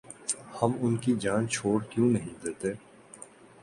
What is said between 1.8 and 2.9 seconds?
کیوں نہیں دیتے؟